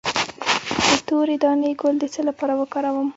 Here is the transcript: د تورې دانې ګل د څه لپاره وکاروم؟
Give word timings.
د 0.87 0.89
تورې 1.07 1.35
دانې 1.43 1.71
ګل 1.81 1.95
د 1.99 2.05
څه 2.13 2.21
لپاره 2.29 2.53
وکاروم؟ 2.61 3.07